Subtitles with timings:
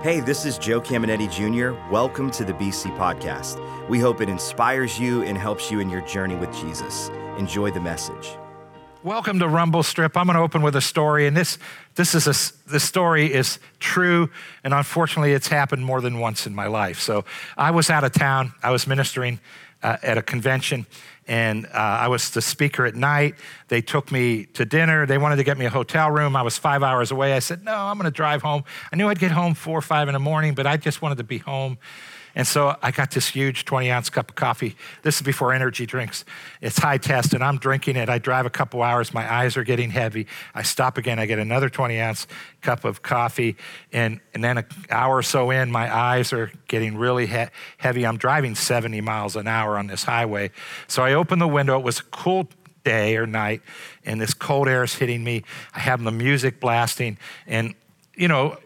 [0.00, 1.76] Hey, this is Joe Caminiti Jr.
[1.90, 3.58] Welcome to the BC Podcast.
[3.88, 7.08] We hope it inspires you and helps you in your journey with Jesus.
[7.36, 8.30] Enjoy the message.
[9.02, 10.16] Welcome to Rumble Strip.
[10.16, 11.58] I'm going to open with a story, and this
[11.96, 14.30] this is a the story is true,
[14.62, 17.00] and unfortunately, it's happened more than once in my life.
[17.00, 17.24] So
[17.56, 18.52] I was out of town.
[18.62, 19.40] I was ministering
[19.82, 20.86] uh, at a convention,
[21.26, 23.34] and uh, I was the speaker at night.
[23.68, 25.06] They took me to dinner.
[25.06, 26.34] They wanted to get me a hotel room.
[26.34, 27.34] I was five hours away.
[27.34, 28.64] I said, No, I'm going to drive home.
[28.92, 31.18] I knew I'd get home four or five in the morning, but I just wanted
[31.18, 31.78] to be home.
[32.34, 34.76] And so I got this huge 20 ounce cup of coffee.
[35.02, 36.24] This is before energy drinks.
[36.60, 38.08] It's high test, and I'm drinking it.
[38.08, 39.12] I drive a couple hours.
[39.12, 40.26] My eyes are getting heavy.
[40.54, 41.18] I stop again.
[41.18, 42.26] I get another 20 ounce
[42.60, 43.56] cup of coffee.
[43.92, 47.46] And, and then an hour or so in, my eyes are getting really he-
[47.78, 48.06] heavy.
[48.06, 50.50] I'm driving 70 miles an hour on this highway.
[50.86, 51.78] So I open the window.
[51.78, 52.48] It was a cool
[52.84, 53.62] day or night,
[54.04, 55.44] and this cold air is hitting me.
[55.74, 57.74] I have the music blasting, and
[58.16, 58.56] you know,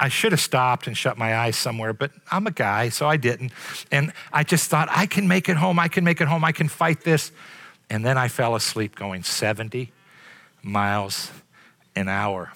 [0.00, 3.16] I should have stopped and shut my eyes somewhere, but I'm a guy, so I
[3.16, 3.52] didn't.
[3.90, 6.52] And I just thought, I can make it home, I can make it home, I
[6.52, 7.32] can fight this.
[7.90, 9.92] And then I fell asleep going 70
[10.62, 11.30] miles
[11.96, 12.52] an hour.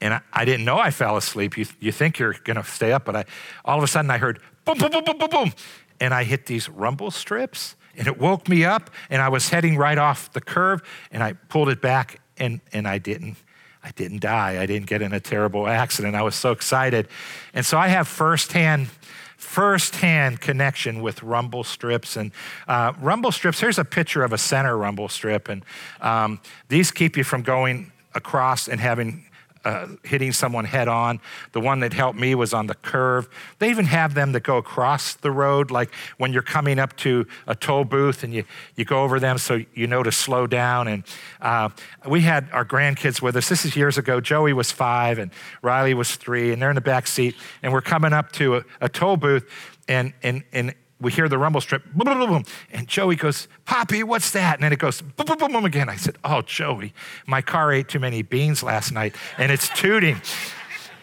[0.00, 1.56] And I, I didn't know I fell asleep.
[1.56, 3.24] You, you think you're going to stay up, but I,
[3.64, 5.52] all of a sudden I heard boom, boom, boom, boom, boom, boom.
[6.00, 9.76] And I hit these rumble strips, and it woke me up, and I was heading
[9.76, 13.36] right off the curve, and I pulled it back, and, and I didn't
[13.84, 14.62] I didn't die.
[14.62, 16.14] I didn't get in a terrible accident.
[16.14, 17.08] I was so excited.
[17.52, 18.88] And so I have firsthand
[19.36, 22.30] firsthand connection with rumble strips and
[22.68, 25.64] uh, rumble strips here's a picture of a center rumble strip and
[26.00, 29.24] um, these keep you from going across and having
[29.64, 31.20] uh, hitting someone head on.
[31.52, 33.28] The one that helped me was on the curve.
[33.58, 37.26] They even have them that go across the road, like when you're coming up to
[37.46, 38.44] a toll booth and you,
[38.76, 40.88] you go over them so you know to slow down.
[40.88, 41.04] And
[41.40, 41.68] uh,
[42.06, 43.48] we had our grandkids with us.
[43.48, 44.20] This is years ago.
[44.20, 45.30] Joey was five and
[45.62, 47.36] Riley was three, and they're in the back seat.
[47.62, 49.48] And we're coming up to a, a toll booth,
[49.88, 53.48] and, and, and we hear the rumble strip, boom, boom, boom, boom, and Joey goes,
[53.64, 54.54] Poppy, what's that?
[54.54, 55.88] And then it goes, boom, boom, boom, boom again.
[55.88, 56.94] I said, Oh, Joey,
[57.26, 60.20] my car ate too many beans last night, and it's tooting.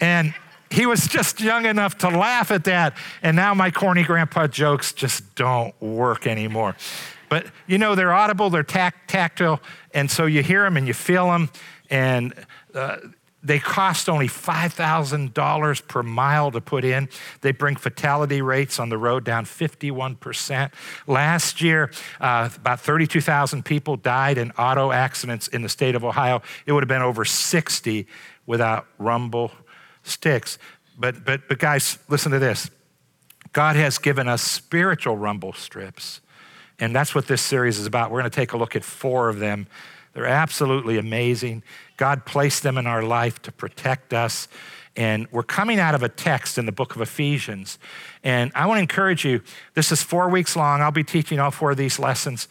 [0.02, 0.34] and
[0.72, 2.96] he was just young enough to laugh at that.
[3.24, 6.76] And now my corny grandpa jokes just don't work anymore.
[7.28, 9.62] But you know, they're audible, they're tact- tactile,
[9.94, 11.50] and so you hear them and you feel them.
[11.90, 12.34] And
[12.74, 12.98] uh,
[13.42, 17.08] they cost only $5,000 per mile to put in.
[17.42, 20.74] They bring fatality rates on the road down 51%.
[21.08, 26.42] Last year, uh, about 32,000 people died in auto accidents in the state of Ohio.
[26.66, 28.08] It would have been over 60
[28.46, 29.52] without rumble
[30.04, 30.58] sticks.
[30.98, 32.70] But, but, but guys, listen to this
[33.54, 36.22] God has given us spiritual rumble strips.
[36.80, 38.12] And that's what this series is about.
[38.12, 39.68] We're going to take a look at four of them.
[40.14, 41.64] They're absolutely amazing.
[42.00, 44.48] God placed them in our life to protect us.
[44.96, 47.78] And we're coming out of a text in the book of Ephesians.
[48.24, 49.42] And I want to encourage you,
[49.74, 50.82] this is four weeks long.
[50.82, 52.48] I'll be teaching all four of these lessons.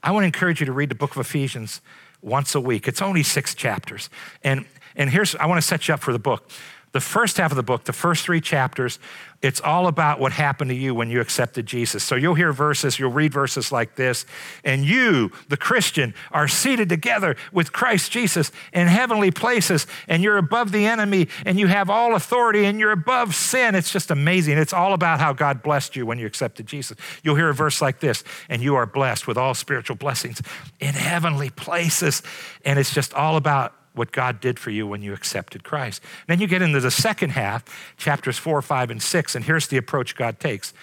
[0.00, 1.80] I want to encourage you to read the book of Ephesians
[2.22, 2.86] once a week.
[2.86, 4.10] It's only six chapters.
[4.44, 6.48] And, and here's, I want to set you up for the book.
[6.92, 9.00] The first half of the book, the first three chapters,
[9.44, 12.02] it's all about what happened to you when you accepted Jesus.
[12.02, 14.24] So you'll hear verses, you'll read verses like this,
[14.64, 20.38] and you, the Christian, are seated together with Christ Jesus in heavenly places, and you're
[20.38, 23.74] above the enemy, and you have all authority, and you're above sin.
[23.74, 24.56] It's just amazing.
[24.56, 26.96] It's all about how God blessed you when you accepted Jesus.
[27.22, 30.40] You'll hear a verse like this, and you are blessed with all spiritual blessings
[30.80, 32.22] in heavenly places.
[32.64, 36.02] And it's just all about what God did for you when you accepted Christ.
[36.26, 37.64] Then you get into the second half,
[37.96, 40.74] chapters four, five, and six, and here's the approach God takes.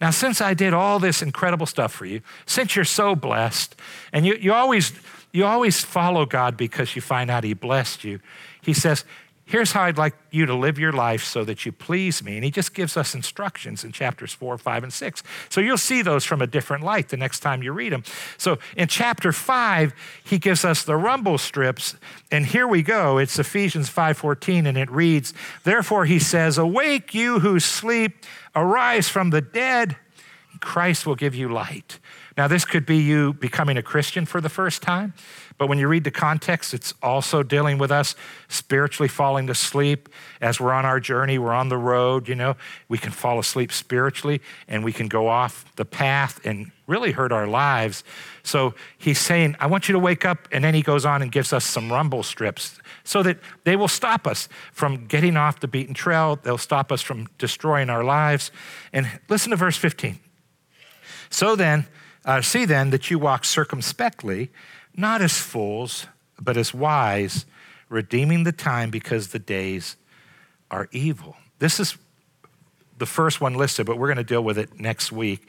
[0.00, 3.76] Now, since I did all this incredible stuff for you, since you're so blessed,
[4.12, 4.92] and you, you, always,
[5.32, 8.20] you always follow God because you find out He blessed you,
[8.62, 9.04] He says,
[9.50, 12.36] Here's how I'd like you to live your life so that you please me.
[12.36, 15.24] And he just gives us instructions in chapters four, five, and six.
[15.48, 18.04] So you'll see those from a different light the next time you read them.
[18.38, 21.96] So in chapter five, he gives us the rumble strips.
[22.30, 23.18] And here we go.
[23.18, 25.34] It's Ephesians 5:14, and it reads,
[25.64, 28.24] Therefore he says, Awake, you who sleep,
[28.54, 29.96] arise from the dead,
[30.60, 31.98] Christ will give you light.
[32.40, 35.12] Now, this could be you becoming a Christian for the first time,
[35.58, 38.14] but when you read the context, it's also dealing with us
[38.48, 40.08] spiritually falling to sleep
[40.40, 42.56] as we're on our journey, we're on the road, you know,
[42.88, 47.30] we can fall asleep spiritually and we can go off the path and really hurt
[47.30, 48.04] our lives.
[48.42, 50.48] So he's saying, I want you to wake up.
[50.50, 53.86] And then he goes on and gives us some rumble strips so that they will
[53.86, 56.38] stop us from getting off the beaten trail.
[56.42, 58.50] They'll stop us from destroying our lives.
[58.94, 60.18] And listen to verse 15.
[61.28, 61.86] So then,
[62.24, 64.50] uh, see then that you walk circumspectly,
[64.96, 66.06] not as fools,
[66.40, 67.46] but as wise,
[67.88, 69.96] redeeming the time because the days
[70.70, 71.36] are evil.
[71.58, 71.96] This is
[72.98, 75.48] the first one listed, but we're going to deal with it next week.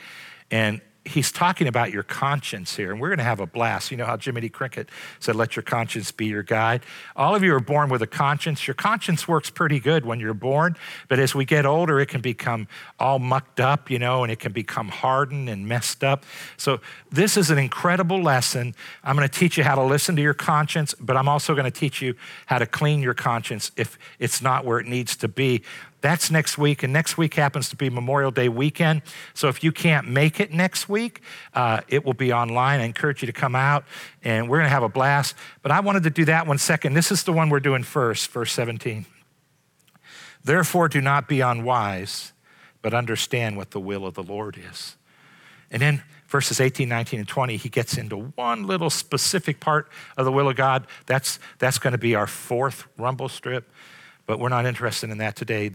[0.50, 3.89] And he's talking about your conscience here, and we're going to have a blast.
[3.89, 4.89] You know how Jiminy Cricket
[5.19, 6.83] said, Let your conscience be your guide?
[7.15, 8.68] All of you are born with a conscience.
[8.68, 10.75] Your conscience works pretty good when you're born,
[11.07, 12.68] but as we get older, it can become
[13.00, 16.24] all mucked up, you know, and it can become hardened and messed up.
[16.57, 16.80] So,
[17.12, 18.75] this is an incredible lesson.
[19.04, 21.65] I'm going to teach you how to listen to your conscience, but I'm also going
[21.65, 22.15] to teach you
[22.45, 25.63] how to clean your conscience if it's not where it needs to be.
[26.01, 29.03] That's next week, and next week happens to be Memorial Day weekend.
[29.36, 31.21] So if you can't make it next week,
[31.53, 32.80] uh, it will be online.
[32.81, 33.86] I encourage you to come out,
[34.24, 35.36] and we're going to have a blast.
[35.62, 36.95] But I wanted to do that one second.
[36.95, 39.06] This is the one we're doing first, verse 17.
[40.44, 42.33] Therefore, do not be unwise,
[42.81, 44.97] but understand what the will of the Lord is.
[45.69, 49.88] And then verses 18, 19, and 20, he gets into one little specific part
[50.18, 50.88] of the will of God.
[51.06, 53.71] That's, that's going to be our fourth rumble strip
[54.31, 55.69] but we're not interested in that today.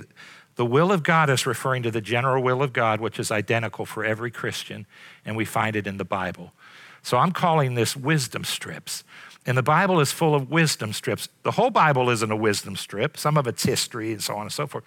[0.55, 3.85] The will of God is referring to the general will of God, which is identical
[3.85, 4.87] for every Christian,
[5.27, 6.55] and we find it in the Bible.
[7.03, 9.05] So I'm calling this wisdom strips.
[9.45, 11.29] And the Bible is full of wisdom strips.
[11.43, 14.53] The whole Bible isn't a wisdom strip, some of it's history and so on and
[14.53, 14.85] so forth,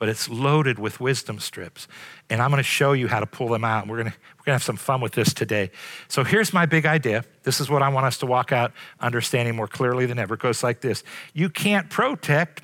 [0.00, 1.86] but it's loaded with wisdom strips.
[2.28, 3.86] And I'm going to show you how to pull them out.
[3.86, 5.70] We're going to, we're going to have some fun with this today.
[6.08, 7.24] So here's my big idea.
[7.44, 10.34] This is what I want us to walk out understanding more clearly than ever.
[10.34, 12.62] It goes like this You can't protect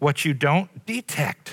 [0.00, 1.52] what you don't detect.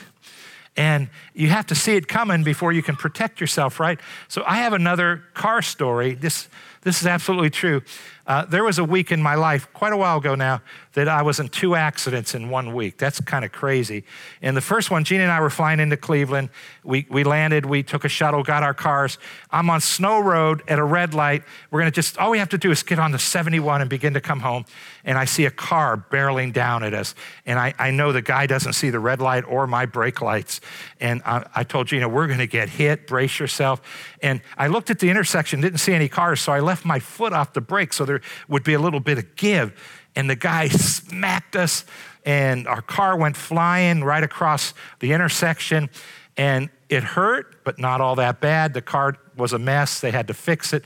[0.75, 3.99] And you have to see it coming before you can protect yourself, right?
[4.27, 6.13] So I have another car story.
[6.13, 6.49] This,
[6.83, 7.81] this is absolutely true.
[8.27, 10.61] Uh, there was a week in my life, quite a while ago now,
[10.95, 12.97] that I was in two accidents in one week.
[12.97, 14.03] That's kind of crazy.
[14.41, 16.49] And the first one, Gina and I were flying into Cleveland.
[16.83, 19.17] We, we landed, we took a shuttle, got our cars.
[19.49, 21.43] I'm on Snow Road at a red light.
[21.71, 23.89] We're going to just, all we have to do is get on the 71 and
[23.89, 24.65] begin to come home.
[25.05, 27.15] And I see a car barreling down at us.
[27.45, 30.59] And I, I know the guy doesn't see the red light or my brake lights.
[30.99, 33.81] And I, I told Gina, we're going to get hit, brace yourself.
[34.21, 37.31] And I looked at the intersection, didn't see any cars, so I left my foot
[37.31, 38.16] off the brake so there
[38.47, 39.73] would be a little bit of give
[40.17, 41.85] and the guy smacked us,
[42.25, 45.89] and our car went flying right across the intersection.
[46.35, 48.73] And it hurt, but not all that bad.
[48.73, 50.83] The car was a mess, they had to fix it,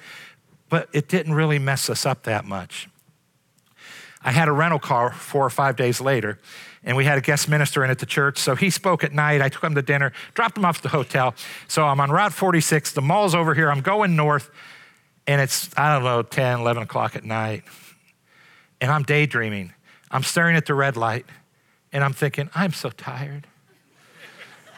[0.70, 2.88] but it didn't really mess us up that much.
[4.24, 6.38] I had a rental car four or five days later,
[6.84, 8.38] and we had a guest minister in at the church.
[8.38, 9.42] So he spoke at night.
[9.42, 11.34] I took him to dinner, dropped him off at the hotel.
[11.68, 12.92] So I'm on Route 46.
[12.92, 13.72] The mall's over here.
[13.72, 14.52] I'm going north,
[15.28, 17.64] and it's, I don't know, 10, 11 o'clock at night
[18.82, 19.74] and I'm daydreaming.
[20.10, 21.26] I'm staring at the red light
[21.94, 23.48] and I'm thinking, I'm so tired.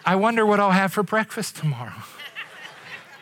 [0.06, 2.04] I wonder what I'll have for breakfast tomorrow.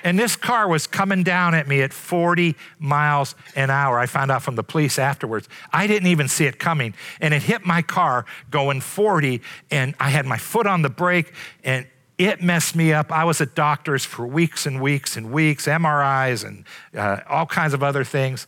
[0.03, 3.99] And this car was coming down at me at 40 miles an hour.
[3.99, 5.47] I found out from the police afterwards.
[5.71, 6.95] I didn't even see it coming.
[7.19, 11.33] And it hit my car going 40, and I had my foot on the brake,
[11.63, 11.85] and
[12.25, 13.11] it messed me up.
[13.11, 16.65] I was at doctors for weeks and weeks and weeks, MRIs and
[16.95, 18.45] uh, all kinds of other things.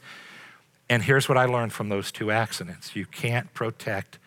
[0.90, 4.20] And here's what I learned from those two accidents you can't protect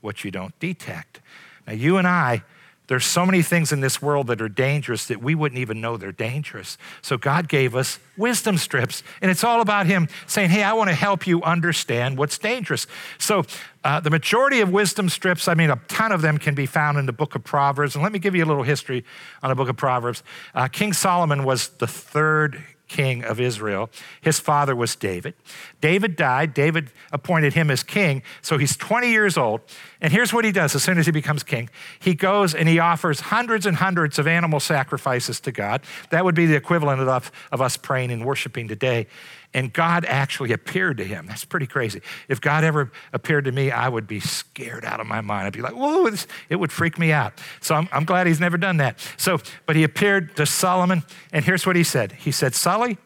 [0.00, 1.20] what you don't detect.
[1.66, 2.42] Now, you and I,
[2.88, 5.96] there's so many things in this world that are dangerous that we wouldn't even know
[5.96, 6.78] they're dangerous.
[7.02, 10.88] So God gave us wisdom strips, and it's all about Him saying, Hey, I want
[10.88, 12.86] to help you understand what's dangerous.
[13.18, 13.44] So
[13.84, 16.98] uh, the majority of wisdom strips, I mean, a ton of them can be found
[16.98, 17.94] in the book of Proverbs.
[17.94, 19.04] And let me give you a little history
[19.42, 20.22] on the book of Proverbs.
[20.54, 23.90] Uh, King Solomon was the third king of Israel.
[24.20, 25.34] His father was David.
[25.80, 26.54] David died.
[26.54, 28.22] David appointed him as king.
[28.42, 29.60] So he's 20 years old.
[30.00, 31.68] And here's what he does as soon as he becomes king
[32.00, 35.82] he goes and he offers hundreds and hundreds of animal sacrifices to God.
[36.10, 39.06] That would be the equivalent of, of us praying and worshiping today.
[39.54, 41.26] And God actually appeared to him.
[41.26, 42.02] That's pretty crazy.
[42.28, 45.46] If God ever appeared to me, I would be scared out of my mind.
[45.46, 46.06] I'd be like, whoa,
[46.50, 47.32] it would freak me out.
[47.60, 48.98] So I'm, I'm glad he's never done that.
[49.16, 51.02] So, but he appeared to Solomon,
[51.32, 52.98] and here's what he said He said, Sully,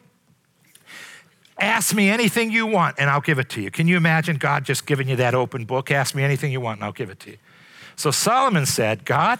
[1.59, 3.71] ask me anything you want, and I'll give it to you.
[3.71, 5.91] Can you imagine God just giving you that open book?
[5.91, 7.37] Ask me anything you want, and I'll give it to you.
[7.95, 9.39] So Solomon said, God,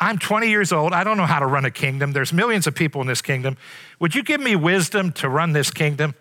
[0.00, 0.92] I'm 20 years old.
[0.92, 2.12] I don't know how to run a kingdom.
[2.12, 3.56] There's millions of people in this kingdom.
[3.98, 6.14] Would you give me wisdom to run this kingdom?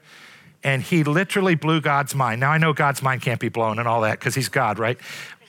[0.64, 2.42] And he literally blew God's mind.
[2.42, 4.98] Now, I know God's mind can't be blown and all that because he's God, right?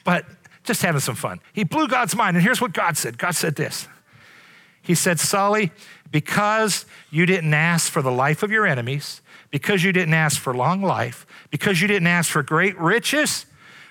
[0.04, 0.26] But
[0.64, 1.40] just having some fun.
[1.54, 2.37] He blew God's mind.
[2.37, 3.88] And here's what God said God said this
[4.82, 5.73] He said, Sully,
[6.11, 10.54] because you didn't ask for the life of your enemies, because you didn't ask for
[10.54, 13.47] long life, because you didn't ask for great riches,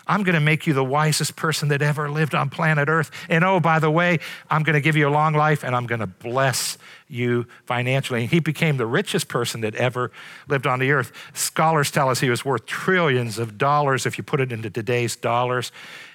[0.07, 3.11] I'm going to make you the wisest person that ever lived on planet Earth.
[3.29, 5.85] And oh, by the way, I'm going to give you a long life and I'm
[5.85, 6.77] going to bless
[7.09, 8.21] you financially.
[8.21, 10.11] And he became the richest person that ever
[10.47, 11.11] lived on the earth.
[11.33, 15.15] Scholars tell us he was worth trillions of dollars if you put it into today's
[15.15, 15.71] dollars.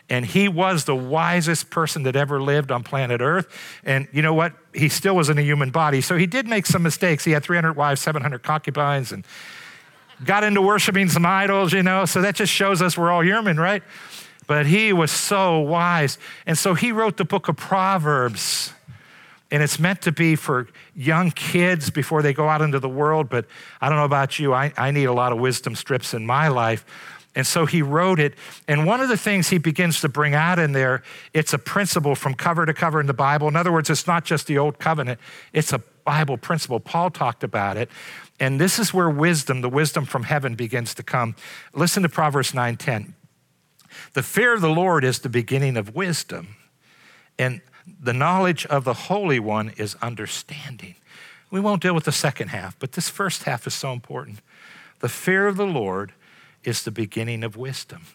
[0.09, 3.47] And he was the wisest person that ever lived on planet Earth.
[3.85, 4.53] And you know what?
[4.75, 6.01] He still was in a human body.
[6.01, 7.25] So he did make some mistakes.
[7.25, 9.25] He had 300 wives, 700 concubines, and
[10.25, 12.05] got into worshiping some idols, you know.
[12.05, 13.83] So that just shows us we're all human, right?
[14.47, 16.19] But he was so wise.
[16.47, 18.73] And so he wrote the book of Proverbs.
[19.50, 23.29] And it's meant to be for young kids before they go out into the world.
[23.29, 23.47] But
[23.81, 26.49] I don't know about you, I, I need a lot of wisdom strips in my
[26.49, 26.85] life.
[27.35, 28.35] And so he wrote it.
[28.69, 31.02] And one of the things he begins to bring out in there,
[31.33, 33.49] it's a principle from cover to cover in the Bible.
[33.49, 35.19] In other words, it's not just the old covenant,
[35.52, 36.81] it's a Bible principle.
[36.81, 37.91] Paul talked about it.
[38.43, 41.37] And this is where wisdom, the wisdom from heaven, begins to come.
[41.73, 43.15] Listen to Proverbs 9:10.
[44.15, 46.57] The fear of the Lord is the beginning of wisdom,
[47.39, 50.97] and the knowledge of the Holy One is understanding.
[51.53, 54.41] We won't deal with the second half, but this first half is so important.
[54.99, 56.13] The fear of the Lord
[56.65, 58.07] is the beginning of wisdom.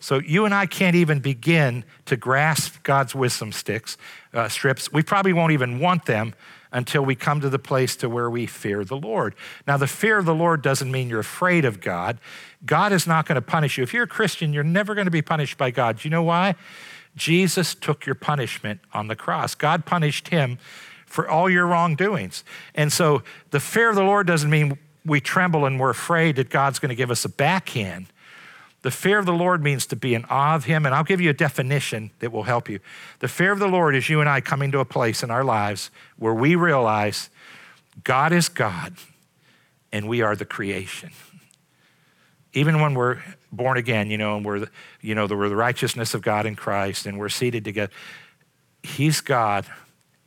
[0.00, 3.98] So you and I can't even begin to grasp God's wisdom sticks,
[4.32, 4.90] uh, strips.
[4.90, 6.32] We probably won't even want them
[6.72, 9.34] until we come to the place to where we fear the Lord.
[9.66, 12.18] Now, the fear of the Lord doesn't mean you're afraid of God.
[12.64, 13.84] God is not going to punish you.
[13.84, 15.98] If you're a Christian, you're never going to be punished by God.
[15.98, 16.54] Do you know why?
[17.16, 19.54] Jesus took your punishment on the cross.
[19.54, 20.58] God punished him
[21.06, 22.44] for all your wrongdoings.
[22.74, 26.50] And so the fear of the Lord doesn't mean we tremble and we're afraid that
[26.50, 28.06] God's going to give us a backhand.
[28.86, 31.20] The fear of the Lord means to be in awe of Him, and I'll give
[31.20, 32.78] you a definition that will help you.
[33.18, 35.42] The fear of the Lord is you and I coming to a place in our
[35.42, 37.28] lives where we realize
[38.04, 38.94] God is God
[39.90, 41.10] and we are the creation.
[42.52, 44.68] Even when we're born again, you know, and we're,
[45.00, 47.92] you know, we're the righteousness of God in Christ and we're seated together,
[48.84, 49.66] He's God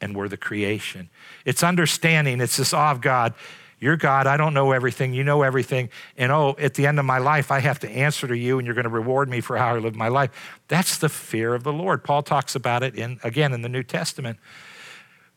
[0.01, 1.09] and we're the creation.
[1.45, 3.35] It's understanding, it's this awe of God
[3.79, 4.27] you're God.
[4.27, 5.13] I don't know everything.
[5.13, 5.89] You know everything.
[6.17, 8.65] And oh, at the end of my life, I have to answer to you, and
[8.65, 10.31] you're going to reward me for how I live my life.
[10.67, 12.03] That's the fear of the Lord.
[12.03, 14.37] Paul talks about it in, again, in the New Testament.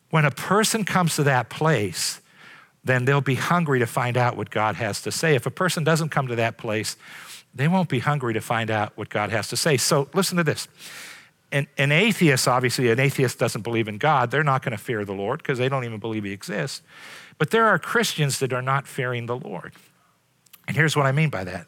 [0.09, 2.21] When a person comes to that place,
[2.83, 5.35] then they'll be hungry to find out what God has to say.
[5.35, 6.97] If a person doesn't come to that place,
[7.55, 9.77] they won't be hungry to find out what God has to say.
[9.77, 10.67] So listen to this.
[11.53, 14.31] An, an atheist, obviously, an atheist doesn't believe in God.
[14.31, 16.81] They're not going to fear the Lord because they don't even believe He exists.
[17.37, 19.73] But there are Christians that are not fearing the Lord.
[20.67, 21.67] And here's what I mean by that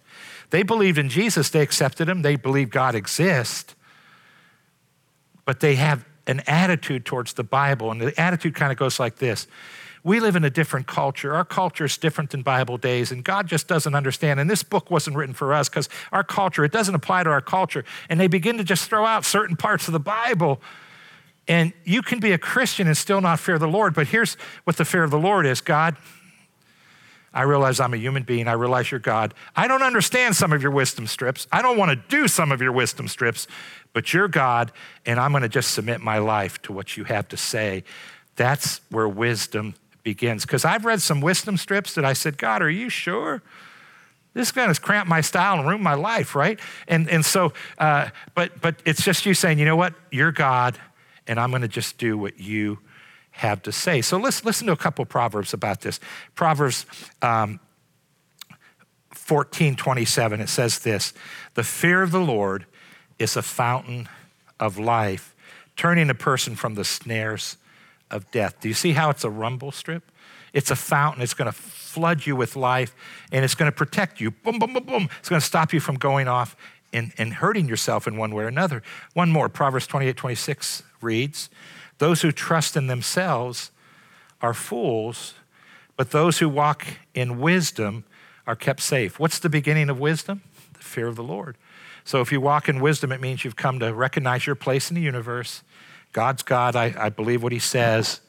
[0.50, 3.76] they believed in Jesus, they accepted him, they believe God exists,
[5.44, 7.92] but they have an attitude towards the Bible.
[7.92, 9.48] And the attitude kind of goes like this
[10.06, 11.36] we live in a different culture.
[11.36, 14.40] Our culture is different than Bible days, and God just doesn't understand.
[14.40, 17.42] And this book wasn't written for us because our culture, it doesn't apply to our
[17.42, 17.84] culture.
[18.08, 20.62] And they begin to just throw out certain parts of the Bible
[21.48, 24.78] and you can be a Christian and still not fear the Lord, but here's what
[24.78, 25.96] the fear of the Lord is God,
[27.34, 28.48] I realize I'm a human being.
[28.48, 29.34] I realize you're God.
[29.58, 31.48] I don't understand some of your wisdom strips.
[31.52, 33.46] I don't want to do some of your wisdom strips,
[33.92, 34.72] but you're God,
[35.06, 37.84] and I'm going to just submit my life to what you have to say.
[38.38, 40.46] That's where wisdom begins.
[40.46, 43.44] Because I've read some wisdom strips that I said, God, are you sure?
[44.34, 46.60] This is going to cramp my style and ruin my life, right?
[46.88, 49.94] And, and so, uh, but, but it's just you saying, you know what?
[50.12, 50.80] You're God
[51.28, 52.80] and I'm going to just do what you
[53.32, 54.02] have to say.
[54.02, 56.00] So let's listen to a couple proverbs about this.
[56.36, 56.86] Proverbs
[57.22, 57.60] um,
[59.12, 61.14] 14 27, it says this
[61.56, 62.66] The fear of the Lord
[63.18, 64.08] is a fountain
[64.60, 65.36] of life,
[65.76, 67.58] turning a person from the snares
[68.12, 68.60] of death.
[68.62, 70.12] Do you see how it's a rumble strip?
[70.54, 71.22] It's a fountain.
[71.22, 72.96] It's going to flood you with life
[73.32, 74.32] and it's going to protect you.
[74.32, 75.10] Boom, boom, boom, boom.
[75.20, 76.56] It's going to stop you from going off
[76.94, 78.82] and, and hurting yourself in one way or another.
[79.14, 81.50] One more, Proverbs 28 26 reads,
[81.98, 83.72] Those who trust in themselves
[84.42, 85.34] are fools,
[85.98, 88.06] but those who walk in wisdom
[88.48, 89.20] are kept safe.
[89.20, 90.42] What's the beginning of wisdom?
[90.74, 91.58] The fear of the Lord.
[92.06, 94.96] So if you walk in wisdom, it means you've come to recognize your place in
[94.96, 95.64] the universe.
[96.16, 98.22] God's God, I, I believe what He says.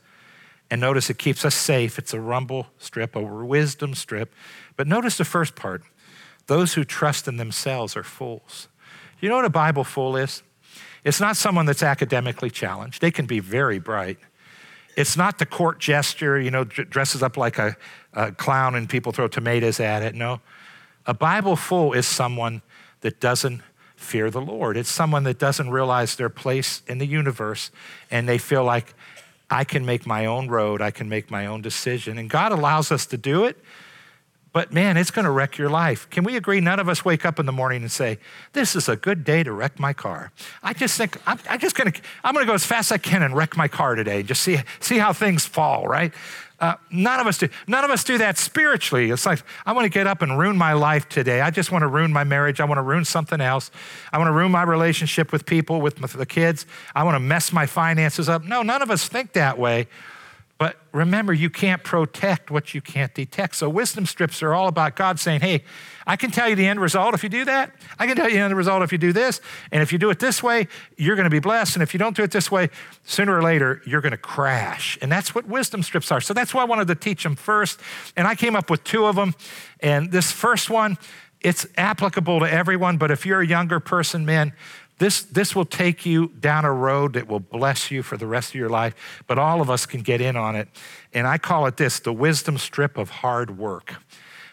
[0.72, 2.00] And notice it keeps us safe.
[2.00, 4.34] It's a rumble strip, a wisdom strip.
[4.74, 5.84] But notice the first part
[6.48, 8.66] those who trust in themselves are fools.
[9.20, 10.42] You know what a Bible fool is?
[11.04, 13.00] It's not someone that's academically challenged.
[13.00, 14.18] They can be very bright.
[14.96, 17.76] It's not the court gesture, you know, dresses up like a,
[18.14, 20.16] a clown and people throw tomatoes at it.
[20.16, 20.40] No.
[21.06, 22.62] A Bible fool is someone
[23.02, 23.62] that doesn't
[24.06, 24.76] fear the Lord.
[24.76, 27.70] It's someone that doesn't realize their place in the universe
[28.10, 28.94] and they feel like
[29.50, 32.18] I can make my own road, I can make my own decision.
[32.18, 33.56] And God allows us to do it,
[34.56, 36.08] but man, it's going to wreck your life.
[36.08, 36.62] Can we agree?
[36.62, 38.18] None of us wake up in the morning and say,
[38.54, 40.32] "This is a good day to wreck my car."
[40.62, 42.94] I just think I'm, I'm just going to I'm going to go as fast as
[42.94, 44.22] I can and wreck my car today.
[44.22, 46.10] Just see see how things fall, right?
[46.58, 47.50] Uh, none of us do.
[47.66, 49.10] None of us do that spiritually.
[49.10, 51.42] It's like, I want to get up and ruin my life today.
[51.42, 52.58] I just want to ruin my marriage.
[52.58, 53.70] I want to ruin something else.
[54.10, 56.64] I want to ruin my relationship with people, with the kids.
[56.94, 58.42] I want to mess my finances up.
[58.42, 59.86] No, none of us think that way.
[60.58, 63.56] But remember, you can't protect what you can't detect.
[63.56, 65.64] So, wisdom strips are all about God saying, Hey,
[66.06, 67.72] I can tell you the end result if you do that.
[67.98, 69.42] I can tell you the end result if you do this.
[69.70, 71.76] And if you do it this way, you're going to be blessed.
[71.76, 72.70] And if you don't do it this way,
[73.04, 74.98] sooner or later, you're going to crash.
[75.02, 76.22] And that's what wisdom strips are.
[76.22, 77.78] So, that's why I wanted to teach them first.
[78.16, 79.34] And I came up with two of them.
[79.80, 80.96] And this first one,
[81.42, 82.96] it's applicable to everyone.
[82.96, 84.54] But if you're a younger person, man,
[84.98, 88.50] this, this will take you down a road that will bless you for the rest
[88.50, 88.94] of your life,
[89.26, 90.68] but all of us can get in on it.
[91.12, 93.96] And I call it this the wisdom strip of hard work.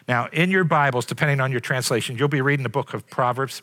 [0.06, 3.62] Now, in your Bibles, depending on your translation, you'll be reading the book of Proverbs.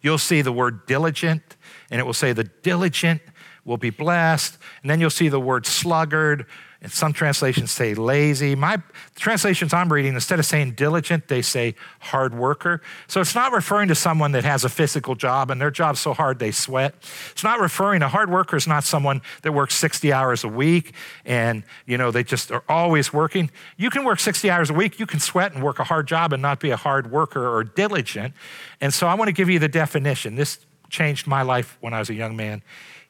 [0.00, 1.56] You'll see the word diligent,
[1.90, 3.22] and it will say, The diligent
[3.64, 4.58] will be blessed.
[4.82, 6.46] And then you'll see the word sluggard
[6.82, 8.56] and some translations say lazy.
[8.56, 8.82] My
[9.14, 12.82] translations I'm reading, instead of saying diligent, they say hard worker.
[13.06, 16.12] So it's not referring to someone that has a physical job and their job's so
[16.12, 16.96] hard they sweat.
[17.30, 20.92] It's not referring a hard worker is not someone that works 60 hours a week
[21.24, 23.52] and you know they just are always working.
[23.76, 26.32] You can work 60 hours a week, you can sweat and work a hard job
[26.32, 28.34] and not be a hard worker or diligent.
[28.80, 30.34] And so I want to give you the definition.
[30.34, 30.58] This
[30.90, 32.62] changed my life when I was a young man.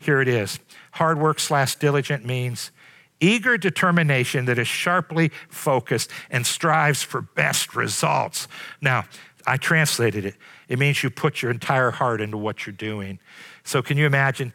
[0.03, 0.59] Here it is.
[0.93, 2.73] Hard work slash diligent means
[3.21, 8.49] eager determination that is sharply focused and strives for best results.
[8.81, 9.05] Now,
[9.47, 10.35] I translated it.
[10.69, 13.21] It means you put your entire heart into what you're doing.
[13.63, 14.53] So, can you imagine?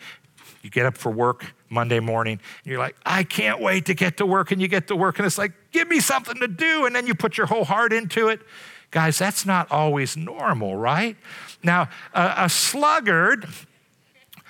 [0.63, 4.18] You get up for work Monday morning, and you're like, I can't wait to get
[4.18, 4.51] to work.
[4.51, 6.86] And you get to work, and it's like, give me something to do.
[6.86, 8.42] And then you put your whole heart into it.
[8.92, 11.16] Guys, that's not always normal, right?
[11.63, 13.48] Now, a, a sluggard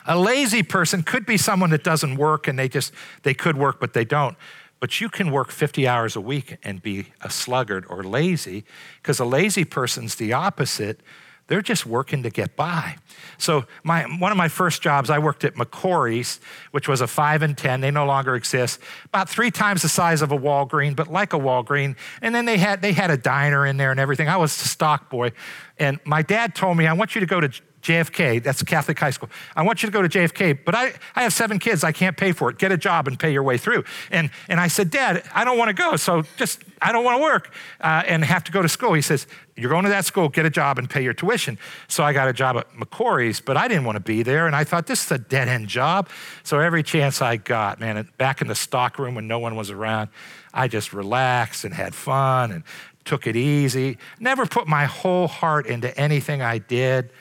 [0.08, 3.80] a lazy person could be someone that doesn't work and they just, they could work,
[3.80, 4.38] but they don't.
[4.80, 8.64] But you can work 50 hours a week and be a sluggard or lazy
[9.02, 11.02] because a lazy person's the opposite.
[11.48, 12.98] They're just working to get by.
[13.38, 17.42] So my, one of my first jobs, I worked at McCrory's, which was a five
[17.42, 17.82] and 10.
[17.82, 18.80] They no longer exist.
[19.06, 21.96] About three times the size of a Walgreen, but like a Walgreen.
[22.22, 24.28] And then they had, they had a diner in there and everything.
[24.28, 25.32] I was a stock boy.
[25.80, 27.50] And my dad told me, I want you to go to
[27.82, 29.30] JFK, that's Catholic high school.
[29.56, 31.84] I want you to go to JFK, but I, I have seven kids.
[31.84, 32.58] I can't pay for it.
[32.58, 33.84] Get a job and pay your way through.
[34.12, 35.96] And, and I said, Dad, I don't want to go.
[35.96, 38.94] So just, I don't want to work uh, and have to go to school.
[38.94, 41.58] He says, You're going to that school, get a job and pay your tuition.
[41.88, 44.48] So I got a job at McCrory's, but I didn't want to be there.
[44.48, 46.10] And I thought, This is a dead end job.
[46.44, 49.70] So every chance I got, man, back in the stock room when no one was
[49.70, 50.10] around,
[50.54, 52.64] I just relaxed and had fun and
[53.06, 53.98] took it easy.
[54.20, 57.12] Never put my whole heart into anything I did.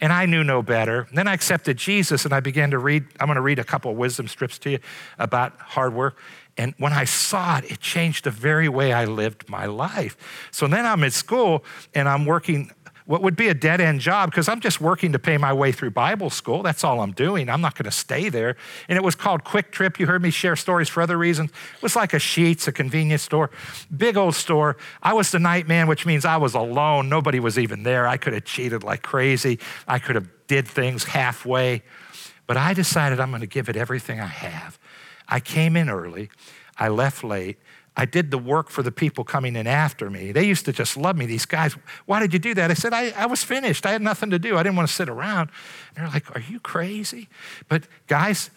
[0.00, 1.06] And I knew no better.
[1.08, 3.04] And then I accepted Jesus and I began to read.
[3.18, 4.78] I'm going to read a couple wisdom strips to you
[5.18, 6.18] about hard work.
[6.56, 10.16] And when I saw it, it changed the very way I lived my life.
[10.50, 12.72] So then I'm at school and I'm working
[13.08, 15.72] what would be a dead end job because I'm just working to pay my way
[15.72, 16.62] through Bible school.
[16.62, 17.48] That's all I'm doing.
[17.48, 18.54] I'm not going to stay there.
[18.86, 19.98] And it was called QuikTrip.
[19.98, 21.50] You heard me share stories for other reasons.
[21.50, 23.50] It was like a Sheetz, a convenience store,
[23.96, 24.76] big old store.
[25.02, 27.08] I was the night man, which means I was alone.
[27.08, 28.06] Nobody was even there.
[28.06, 29.58] I could have cheated like crazy.
[29.86, 31.82] I could have did things halfway.
[32.46, 34.78] But I decided I'm going to give it everything I have.
[35.26, 36.28] I came in early.
[36.76, 37.56] I left late.
[37.98, 40.30] I did the work for the people coming in after me.
[40.30, 41.26] They used to just love me.
[41.26, 41.74] These guys,
[42.06, 42.70] why did you do that?
[42.70, 43.84] I said, I, I was finished.
[43.84, 44.56] I had nothing to do.
[44.56, 45.50] I didn't want to sit around.
[45.96, 47.28] And they're like, Are you crazy?
[47.68, 48.50] But guys,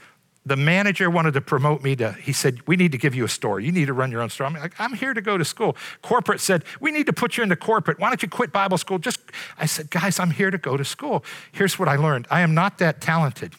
[0.45, 3.27] the manager wanted to promote me to, he said, We need to give you a
[3.27, 3.59] store.
[3.59, 4.45] You need to run your own store.
[4.45, 5.75] I'm like, I'm here to go to school.
[6.03, 7.97] Corporate said, We need to put you into corporate.
[7.97, 8.99] Why don't you quit Bible school?
[8.99, 9.21] Just,
[9.57, 11.25] I said, Guys, I'm here to go to school.
[11.51, 13.55] Here's what I learned I am not that talented.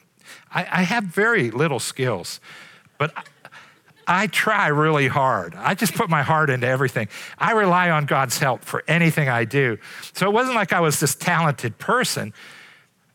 [0.54, 2.38] I, I have very little skills,
[2.98, 3.12] but
[4.06, 5.54] I try really hard.
[5.54, 7.08] I just put my heart into everything.
[7.38, 9.78] I rely on God's help for anything I do.
[10.12, 12.32] So it wasn't like I was this talented person.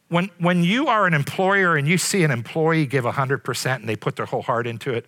[0.09, 3.95] When, when you are an employer and you see an employee give 100% and they
[3.95, 5.05] put their whole heart into it,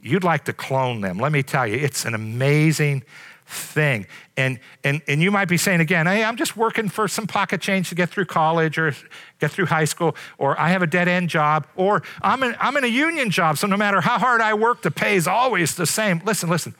[0.00, 1.18] you'd like to clone them.
[1.18, 3.04] Let me tell you, it's an amazing
[3.48, 4.06] thing.
[4.36, 7.60] And, and, and you might be saying again, hey, I'm just working for some pocket
[7.60, 8.94] change to get through college or
[9.40, 12.76] get through high school, or I have a dead end job, or I'm in, I'm
[12.76, 15.74] in a union job, so no matter how hard I work, the pay is always
[15.74, 16.20] the same.
[16.24, 16.74] Listen, listen.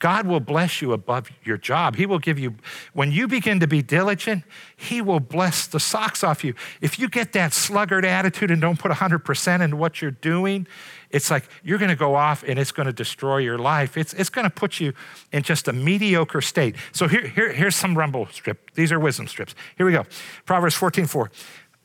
[0.00, 1.96] God will bless you above your job.
[1.96, 2.54] He will give you,
[2.92, 4.44] when you begin to be diligent,
[4.76, 6.54] He will bless the socks off you.
[6.80, 10.68] If you get that sluggard attitude and don't put 100% into what you're doing,
[11.10, 13.96] it's like you're going to go off and it's going to destroy your life.
[13.96, 14.92] It's, it's going to put you
[15.32, 16.76] in just a mediocre state.
[16.92, 18.74] So here, here, here's some rumble strip.
[18.74, 19.54] These are wisdom strips.
[19.76, 20.04] Here we go.
[20.44, 21.30] Proverbs 14 4.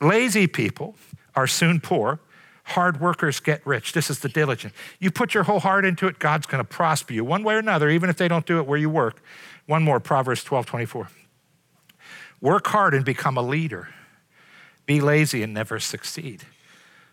[0.01, 0.95] Lazy people
[1.35, 2.19] are soon poor
[2.65, 3.91] Hard workers get rich.
[3.91, 4.73] This is the diligent.
[4.99, 7.59] You put your whole heart into it, God's going to prosper you one way or
[7.59, 9.21] another, even if they don't do it where you work.
[9.65, 11.09] One more, Proverbs 12 24.
[12.39, 13.89] Work hard and become a leader.
[14.85, 16.43] Be lazy and never succeed.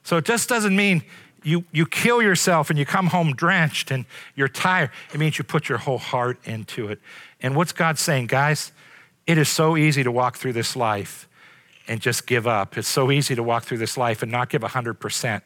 [0.02, 1.02] So it just doesn't mean
[1.42, 4.90] you, you kill yourself and you come home drenched and you're tired.
[5.12, 7.00] It means you put your whole heart into it.
[7.40, 8.72] And what's God saying, guys?
[9.26, 11.28] It is so easy to walk through this life
[11.86, 12.76] and just give up.
[12.76, 15.42] It's so easy to walk through this life and not give 100%,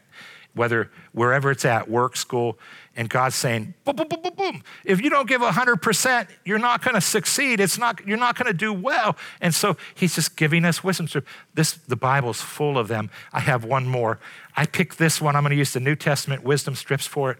[0.54, 2.58] whether wherever it's at, work, school,
[2.96, 4.62] and God's saying, boom, boom, boom, boom, boom.
[4.84, 7.58] If you don't give 100%, you're not going to succeed.
[7.60, 9.16] It's not, you're not going to do well.
[9.40, 11.08] And so he's just giving us wisdom.
[11.08, 11.22] So
[11.54, 13.10] this, the Bible's full of them.
[13.32, 14.20] I have one more.
[14.56, 15.34] I picked this one.
[15.34, 17.38] I'm going to use the New Testament wisdom strips for it.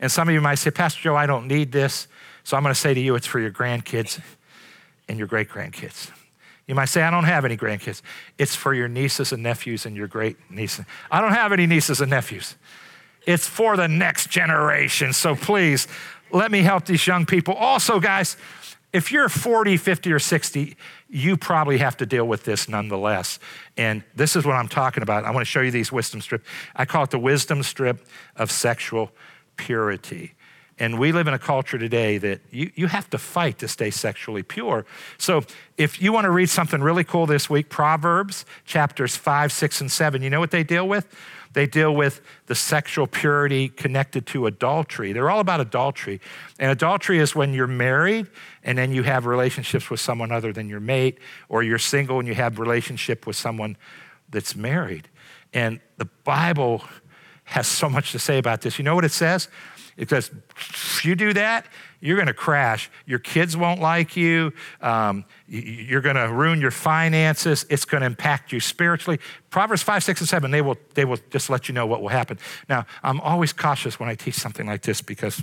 [0.00, 2.08] And some of you might say, Pastor Joe, I don't need this.
[2.42, 4.20] So I'm going to say to you, it's for your grandkids
[5.08, 6.10] and your great grandkids.
[6.68, 8.02] You might say, I don't have any grandkids.
[8.36, 10.84] It's for your nieces and nephews and your great nieces.
[11.10, 12.54] I don't have any nieces and nephews.
[13.26, 15.12] It's for the next generation.
[15.12, 15.88] So please,
[16.30, 17.54] let me help these young people.
[17.54, 18.36] Also, guys,
[18.92, 20.76] if you're 40, 50, or 60,
[21.08, 23.38] you probably have to deal with this nonetheless.
[23.76, 25.24] And this is what I'm talking about.
[25.24, 26.46] I want to show you these wisdom strips.
[26.76, 29.10] I call it the wisdom strip of sexual
[29.56, 30.34] purity.
[30.78, 33.90] And we live in a culture today that you, you have to fight to stay
[33.90, 34.86] sexually pure.
[35.18, 35.42] So
[35.76, 39.90] if you want to read something really cool this week, Proverbs chapters 5, 6, and
[39.90, 41.06] 7, you know what they deal with?
[41.54, 45.12] They deal with the sexual purity connected to adultery.
[45.12, 46.20] They're all about adultery.
[46.58, 48.28] And adultery is when you're married
[48.62, 52.28] and then you have relationships with someone other than your mate, or you're single and
[52.28, 53.76] you have a relationship with someone
[54.28, 55.08] that's married.
[55.52, 56.84] And the Bible
[57.44, 58.78] has so much to say about this.
[58.78, 59.48] You know what it says?
[59.98, 61.66] Because if you do that,
[62.00, 62.88] you're going to crash.
[63.04, 64.52] Your kids won't like you.
[64.80, 67.66] Um, you're going to ruin your finances.
[67.68, 69.18] It's going to impact you spiritually.
[69.50, 72.08] Proverbs 5, 6, and 7, they will, they will just let you know what will
[72.08, 72.38] happen.
[72.68, 75.42] Now, I'm always cautious when I teach something like this because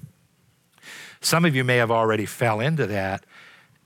[1.19, 3.25] some of you may have already fell into that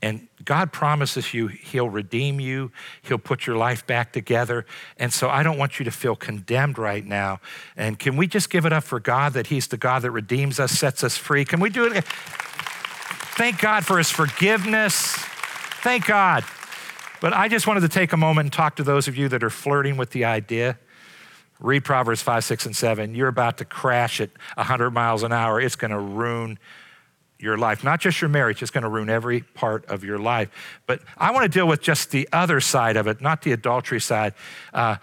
[0.01, 4.65] and God promises you He'll redeem you, He'll put your life back together.
[4.97, 7.39] And so I don't want you to feel condemned right now.
[7.75, 10.59] And can we just give it up for God that He's the God that redeems
[10.59, 11.43] us, sets us free?
[11.43, 12.05] Can we do it?
[12.05, 15.13] Thank God for His forgiveness.
[15.81, 16.43] Thank God.
[17.21, 19.43] But I just wanted to take a moment and talk to those of you that
[19.43, 20.77] are flirting with the idea.
[21.59, 23.15] Read Proverbs 5, 6, and 7.
[23.15, 25.59] You're about to crash at 100 miles an hour.
[25.59, 26.57] It's going to ruin
[27.39, 30.49] your life, not just your marriage, it's going to ruin every part of your life.
[30.85, 34.01] But I want to deal with just the other side of it, not the adultery
[34.01, 34.33] side,
[34.73, 34.97] uh,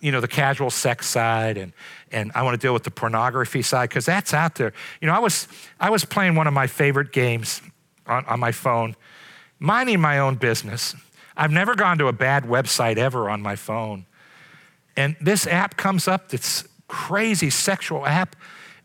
[0.00, 1.72] you know, the casual sex side, and,
[2.12, 4.72] and I want to deal with the pornography side because that's out there.
[5.00, 5.48] You know, I was,
[5.80, 7.60] I was playing one of my favorite games
[8.06, 8.94] on, on my phone,
[9.58, 10.94] minding my own business.
[11.36, 14.06] I've never gone to a bad website ever on my phone.
[14.96, 18.36] And this app comes up, this crazy sexual app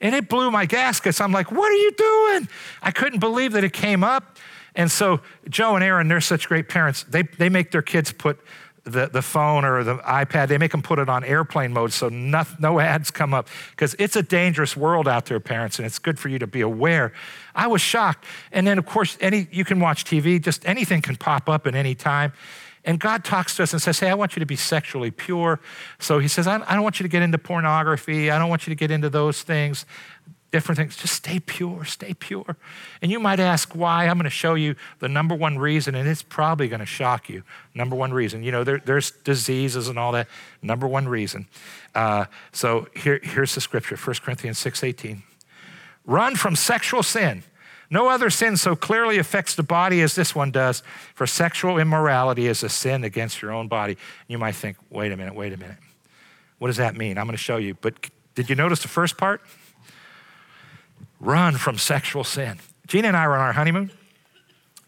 [0.01, 1.19] and it blew my gaskets.
[1.19, 2.47] I'm like, what are you doing?
[2.81, 4.37] I couldn't believe that it came up.
[4.75, 7.03] And so Joe and Aaron, they're such great parents.
[7.03, 8.39] They, they make their kids put
[8.87, 12.09] the, the phone or the iPad, they make them put it on airplane mode so
[12.09, 13.47] no, no ads come up.
[13.71, 16.61] Because it's a dangerous world out there, parents, and it's good for you to be
[16.61, 17.11] aware.
[17.53, 18.25] I was shocked.
[18.51, 21.75] And then, of course, any you can watch TV, just anything can pop up at
[21.75, 22.33] any time.
[22.87, 25.59] And God talks to us and says, Hey, I want you to be sexually pure.
[25.99, 28.31] So He says, I don't want you to get into pornography.
[28.31, 29.85] I don't want you to get into those things,
[30.51, 30.95] different things.
[30.95, 32.55] Just stay pure, stay pure.
[33.01, 34.07] And you might ask why.
[34.07, 37.27] I'm going to show you the number one reason, and it's probably going to shock
[37.27, 37.43] you.
[37.75, 38.41] Number one reason.
[38.41, 40.29] You know, there, there's diseases and all that.
[40.61, 41.47] Number one reason.
[41.93, 45.23] Uh, so here, here's the scripture 1 Corinthians 6 18.
[46.05, 47.43] Run from sexual sin.
[47.89, 50.83] No other sin so clearly affects the body as this one does,
[51.15, 53.97] for sexual immorality is a sin against your own body.
[54.27, 55.77] You might think, wait a minute, wait a minute.
[56.59, 57.17] What does that mean?
[57.17, 57.75] I'm going to show you.
[57.75, 59.41] But did you notice the first part?
[61.19, 62.59] Run from sexual sin.
[62.87, 63.91] Gina and I were on our honeymoon,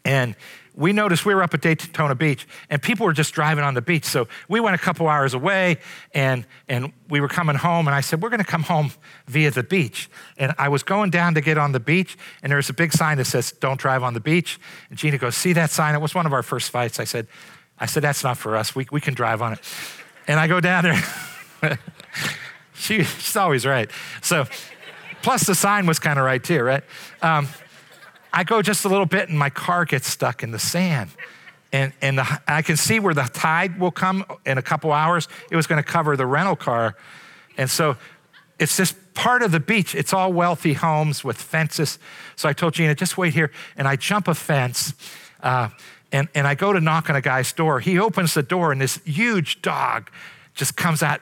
[0.04, 0.36] and
[0.74, 3.82] we noticed we were up at Daytona Beach and people were just driving on the
[3.82, 4.04] beach.
[4.04, 5.78] So we went a couple hours away
[6.14, 7.88] and, and we were coming home.
[7.88, 8.92] And I said, We're going to come home
[9.26, 10.08] via the beach.
[10.38, 12.92] And I was going down to get on the beach and there was a big
[12.92, 14.58] sign that says, Don't drive on the beach.
[14.88, 15.94] And Gina goes, See that sign?
[15.94, 17.00] It was one of our first fights.
[17.00, 17.26] I said,
[17.78, 18.74] I said, That's not for us.
[18.74, 19.60] We, we can drive on it.
[20.26, 21.78] And I go down there.
[22.74, 23.90] she, she's always right.
[24.22, 24.46] So,
[25.22, 26.84] plus the sign was kind of right too, right?
[27.22, 27.48] Um,
[28.32, 31.10] I go just a little bit and my car gets stuck in the sand.
[31.72, 35.28] And, and the, I can see where the tide will come in a couple hours.
[35.50, 36.96] It was going to cover the rental car.
[37.56, 37.96] And so
[38.58, 39.94] it's just part of the beach.
[39.94, 41.98] It's all wealthy homes with fences.
[42.36, 43.50] So I told Gina, just wait here.
[43.76, 44.94] And I jump a fence.
[45.42, 45.68] Uh,
[46.12, 47.80] and, and I go to knock on a guy's door.
[47.80, 50.10] He opens the door, and this huge dog
[50.54, 51.20] just comes out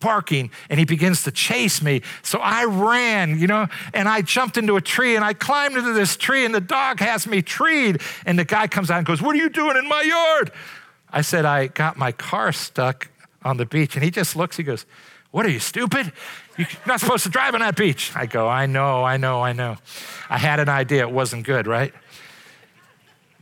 [0.00, 2.02] barking and he begins to chase me.
[2.22, 5.92] So I ran, you know, and I jumped into a tree and I climbed into
[5.92, 8.00] this tree and the dog has me treed.
[8.26, 10.52] And the guy comes out and goes, What are you doing in my yard?
[11.10, 13.08] I said, I got my car stuck
[13.42, 13.94] on the beach.
[13.94, 14.86] And he just looks, he goes,
[15.30, 16.12] What are you, stupid?
[16.56, 18.12] You're not supposed to drive on that beach.
[18.14, 19.76] I go, I know, I know, I know.
[20.30, 21.92] I had an idea it wasn't good, right?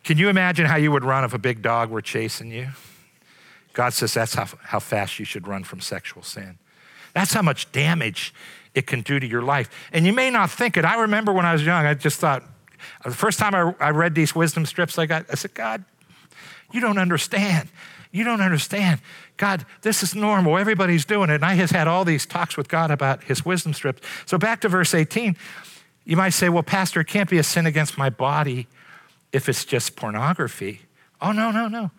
[0.04, 2.68] Can you imagine how you would run if a big dog were chasing you?
[3.72, 6.58] God says that's how, how fast you should run from sexual sin.
[7.14, 8.34] That's how much damage
[8.74, 9.70] it can do to your life.
[9.92, 10.84] And you may not think it.
[10.84, 12.42] I remember when I was young, I just thought,
[13.04, 15.84] uh, the first time I, I read these wisdom strips I got, I said, God,
[16.72, 17.68] you don't understand.
[18.10, 19.00] You don't understand.
[19.36, 20.58] God, this is normal.
[20.58, 21.36] Everybody's doing it.
[21.36, 24.02] And I has had all these talks with God about his wisdom strips.
[24.26, 25.36] So back to verse 18,
[26.04, 28.66] you might say, well, Pastor, it can't be a sin against my body
[29.32, 30.82] if it's just pornography.
[31.20, 31.90] Oh, no, no, no.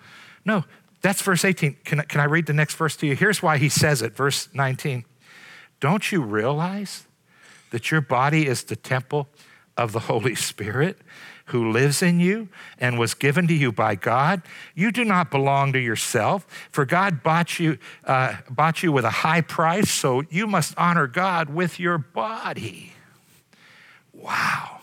[0.45, 0.65] No,
[1.03, 1.77] that's verse 18.
[1.83, 3.15] Can, can I read the next verse to you?
[3.15, 5.03] Here's why he says it, verse 19.
[5.81, 7.05] Don't you realize
[7.71, 9.27] that your body is the temple
[9.75, 10.97] of the Holy Spirit
[11.47, 12.47] who lives in you
[12.79, 14.43] and was given to you by God?
[14.75, 19.09] You do not belong to yourself, for God bought you, uh, bought you with a
[19.09, 22.93] high price, so you must honor God with your body.
[24.13, 24.79] Wow.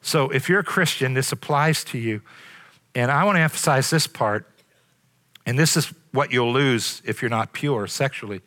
[0.00, 2.22] So if you're a Christian, this applies to you.
[2.94, 4.46] And I want to emphasize this part
[5.48, 8.42] and this is what you'll lose if you're not pure sexually.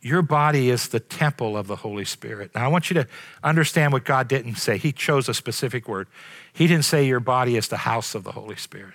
[0.00, 2.54] Your body is the temple of the Holy Spirit.
[2.54, 3.06] Now, I want you to
[3.44, 4.78] understand what God didn't say.
[4.78, 6.08] He chose a specific word.
[6.54, 8.94] He didn't say your body is the house of the Holy Spirit.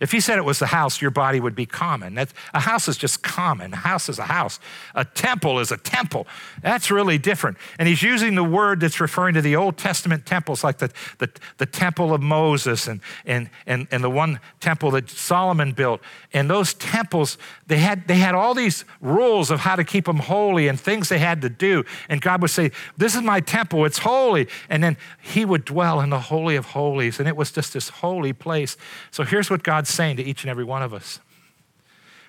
[0.00, 2.14] If he said it was the house, your body would be common.
[2.14, 3.72] That's, a house is just common.
[3.72, 4.60] A house is a house.
[4.94, 6.28] A temple is a temple.
[6.62, 7.58] That's really different.
[7.80, 11.28] And he's using the word that's referring to the Old Testament temples, like the, the,
[11.56, 16.00] the temple of Moses and, and, and, and the one temple that Solomon built.
[16.32, 20.18] And those temples, they had, they had all these rules of how to keep them
[20.18, 21.84] holy and things they had to do.
[22.08, 24.46] And God would say, This is my temple, it's holy.
[24.70, 27.18] And then he would dwell in the Holy of Holies.
[27.18, 28.76] And it was just this holy place.
[29.10, 31.18] So here's what God God's saying to each and every one of us.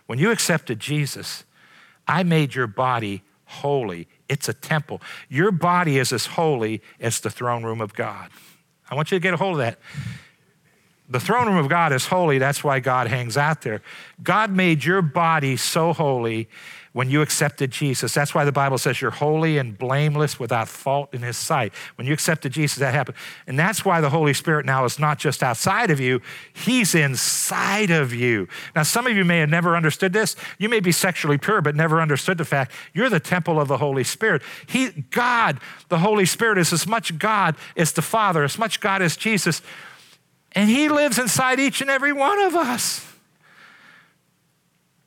[0.06, 1.44] When you accepted Jesus,
[2.08, 4.08] I made your body holy.
[4.30, 5.02] It's a temple.
[5.28, 8.30] Your body is as holy as the throne room of God.
[8.90, 9.78] I want you to get a hold of that.
[11.10, 12.38] The throne room of God is holy.
[12.38, 13.82] That's why God hangs out there.
[14.24, 16.48] God made your body so holy
[17.00, 18.14] when you accepted Jesus.
[18.14, 21.74] That's why the Bible says you're holy and blameless without fault in His sight.
[21.96, 23.16] When you accepted Jesus, that happened.
[23.48, 26.20] And that's why the Holy Spirit now is not just outside of you,
[26.52, 28.50] He's inside of you.
[28.76, 30.36] Now, some of you may have never understood this.
[30.58, 33.78] You may be sexually pure, but never understood the fact you're the temple of the
[33.78, 34.42] Holy Spirit.
[34.68, 39.02] He, God, the Holy Spirit, is as much God as the Father, as much God
[39.02, 39.62] as Jesus.
[40.52, 43.09] And He lives inside each and every one of us.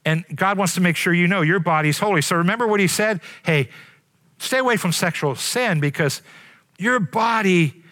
[0.05, 2.23] And God wants to make sure you know your body's holy.
[2.23, 3.21] So remember what he said?
[3.45, 3.69] Hey,
[4.39, 6.23] stay away from sexual sin because
[6.79, 7.83] your body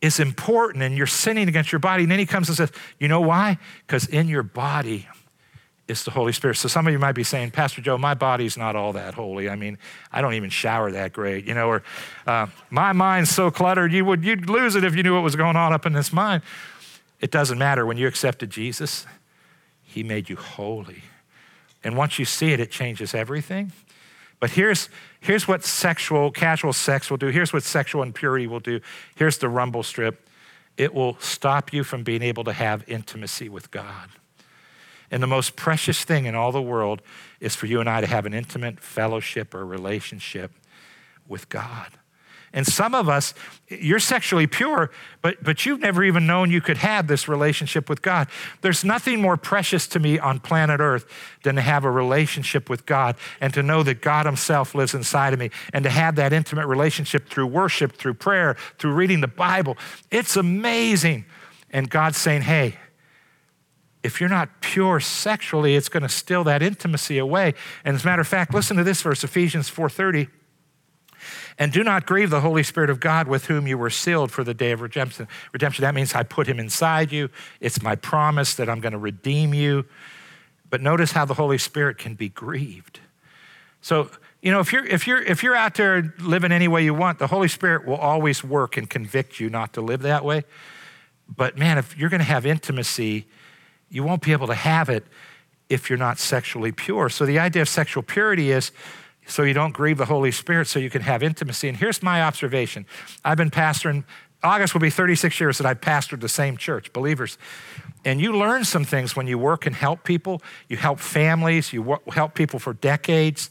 [0.00, 2.02] is important and you're sinning against your body.
[2.02, 3.58] And then he comes and says, You know why?
[3.86, 5.08] Because in your body
[5.86, 6.56] is the Holy Spirit.
[6.56, 9.48] So some of you might be saying, Pastor Joe, my body's not all that holy.
[9.48, 9.78] I mean,
[10.10, 11.82] I don't even shower that great, you know, or
[12.26, 15.36] uh, my mind's so cluttered, you would, you'd lose it if you knew what was
[15.36, 16.42] going on up in this mind.
[17.20, 17.84] It doesn't matter.
[17.84, 19.06] When you accepted Jesus,
[19.94, 21.04] he made you holy.
[21.84, 23.70] And once you see it, it changes everything.
[24.40, 24.88] But here's,
[25.20, 27.28] here's what sexual, casual sex will do.
[27.28, 28.80] Here's what sexual impurity will do.
[29.14, 30.28] Here's the rumble strip
[30.76, 34.08] it will stop you from being able to have intimacy with God.
[35.08, 37.00] And the most precious thing in all the world
[37.38, 40.50] is for you and I to have an intimate fellowship or relationship
[41.28, 41.90] with God.
[42.54, 43.34] And some of us,
[43.68, 48.00] you're sexually pure, but, but you've never even known you could have this relationship with
[48.00, 48.28] God.
[48.60, 51.04] There's nothing more precious to me on planet Earth
[51.42, 55.32] than to have a relationship with God and to know that God Himself lives inside
[55.32, 59.26] of me and to have that intimate relationship through worship, through prayer, through reading the
[59.26, 59.76] Bible.
[60.12, 61.24] It's amazing.
[61.70, 62.76] And God's saying, hey,
[64.04, 67.54] if you're not pure sexually, it's going to steal that intimacy away.
[67.84, 70.28] And as a matter of fact, listen to this verse, Ephesians 4:30.
[71.58, 74.44] And do not grieve the Holy Spirit of God with whom you were sealed for
[74.44, 75.28] the day of redemption.
[75.52, 77.30] Redemption, that means I put him inside you.
[77.60, 79.86] It's my promise that I'm going to redeem you.
[80.70, 83.00] But notice how the Holy Spirit can be grieved.
[83.80, 84.10] So
[84.40, 87.18] You know, if you're, if, you're, if you're out there living any way you want,
[87.18, 90.44] the Holy Spirit will always work and convict you not to live that way.
[91.26, 93.24] But man, if you're going to have intimacy,
[93.88, 95.04] you won't be able to have it
[95.70, 97.08] if you're not sexually pure.
[97.08, 98.70] So the idea of sexual purity is
[99.26, 101.68] so you don't grieve the Holy Spirit, so you can have intimacy.
[101.68, 102.86] And here's my observation
[103.24, 104.04] I've been pastoring,
[104.42, 107.38] August will be 36 years that I've pastored the same church, believers.
[108.04, 110.42] And you learn some things when you work and help people.
[110.68, 113.48] You help families, you help people for decades.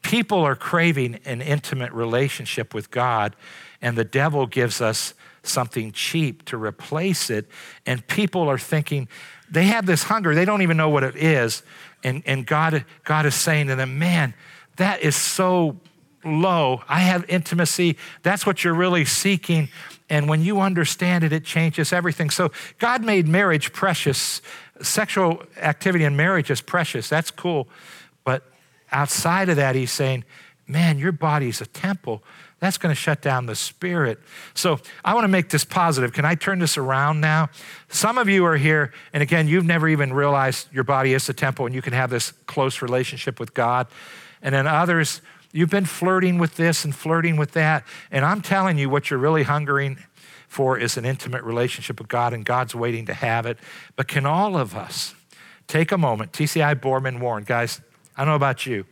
[0.00, 3.36] People are craving an intimate relationship with God,
[3.80, 7.46] and the devil gives us something cheap to replace it.
[7.86, 9.08] And people are thinking,
[9.50, 11.62] they have this hunger, they don't even know what it is.
[12.02, 14.34] And, and God, God is saying to them, man,
[14.76, 15.76] that is so
[16.24, 16.82] low.
[16.88, 17.96] I have intimacy.
[18.22, 19.68] That's what you're really seeking.
[20.08, 22.30] And when you understand it, it changes everything.
[22.30, 24.42] So God made marriage precious.
[24.80, 27.08] Sexual activity in marriage is precious.
[27.08, 27.68] That's cool.
[28.24, 28.44] But
[28.90, 30.24] outside of that, he's saying,
[30.66, 32.22] man, your body's a temple.
[32.60, 34.20] That's going to shut down the spirit.
[34.54, 36.12] So I want to make this positive.
[36.12, 37.50] Can I turn this around now?
[37.88, 41.32] Some of you are here, and again, you've never even realized your body is a
[41.32, 43.88] temple and you can have this close relationship with God.
[44.42, 47.84] And then others, you've been flirting with this and flirting with that.
[48.10, 49.98] And I'm telling you, what you're really hungering
[50.48, 53.58] for is an intimate relationship with God, and God's waiting to have it.
[53.96, 55.14] But can all of us
[55.66, 56.32] take a moment?
[56.32, 57.80] TCI Boardman Warren, guys,
[58.16, 58.84] I don't know about you.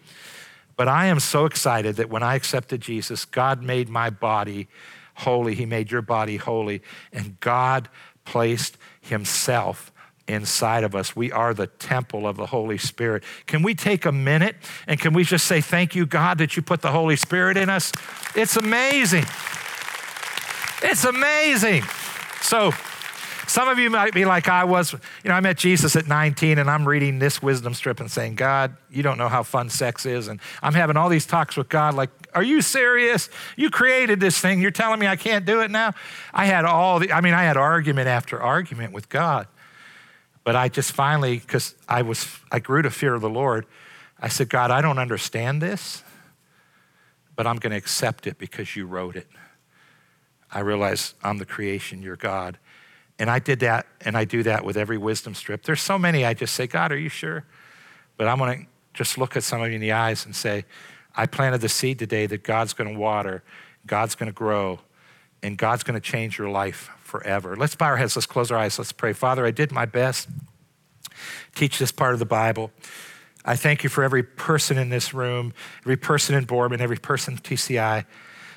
[0.76, 4.68] But I am so excited that when I accepted Jesus, God made my body
[5.16, 5.54] holy.
[5.54, 6.80] He made your body holy.
[7.12, 7.90] And God
[8.24, 9.92] placed Himself
[10.30, 11.14] inside of us.
[11.14, 13.24] We are the temple of the Holy Spirit.
[13.46, 16.62] Can we take a minute and can we just say, Thank you, God, that you
[16.62, 17.92] put the Holy Spirit in us?
[18.34, 19.24] It's amazing.
[20.82, 21.82] It's amazing.
[22.40, 22.72] So,
[23.50, 24.92] some of you might be like I was.
[24.92, 28.36] You know, I met Jesus at 19 and I'm reading this wisdom strip and saying,
[28.36, 30.28] God, you don't know how fun sex is.
[30.28, 33.28] And I'm having all these talks with God like, are you serious?
[33.56, 34.60] You created this thing.
[34.60, 35.94] You're telling me I can't do it now?
[36.32, 39.48] I had all the, I mean, I had argument after argument with God.
[40.44, 43.66] But I just finally, because I was, I grew to fear of the Lord,
[44.18, 46.02] I said, God, I don't understand this,
[47.36, 49.28] but I'm going to accept it because you wrote it.
[50.52, 52.58] I realize I'm the creation, you're God.
[53.18, 55.62] And I did that, and I do that with every wisdom strip.
[55.62, 57.44] There's so many I just say, God, are you sure?
[58.16, 60.64] But I'm going to just look at some of you in the eyes and say,
[61.14, 63.42] I planted the seed today that God's going to water,
[63.86, 64.80] God's going to grow,
[65.42, 67.56] and God's going to change your life forever.
[67.56, 69.12] Let's bow our heads, let's close our eyes, let's pray.
[69.12, 70.28] Father, I did my best.
[71.54, 72.70] Teach this part of the Bible.
[73.44, 77.34] I thank you for every person in this room, every person in Boardman, every person
[77.34, 78.04] in TCI.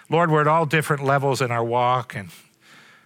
[0.10, 2.30] Lord, we're at all different levels in our walk, and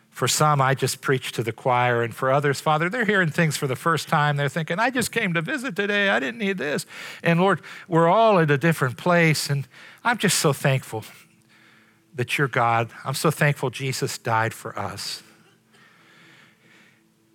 [0.10, 2.02] for some, I just preach to the choir.
[2.02, 4.36] And for others, Father, they're hearing things for the first time.
[4.36, 6.10] They're thinking, I just came to visit today.
[6.10, 6.88] I didn't need this.
[7.22, 9.48] And Lord, we're all at a different place.
[9.48, 9.68] And
[10.04, 11.04] I'm just so thankful
[12.18, 12.90] that you're God.
[13.06, 15.24] I'm so thankful Jesus died for us.